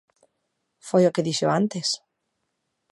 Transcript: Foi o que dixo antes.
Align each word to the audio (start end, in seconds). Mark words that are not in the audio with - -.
Foi 0.87 1.03
o 1.05 1.13
que 1.15 1.25
dixo 1.27 1.47
antes. 1.59 1.87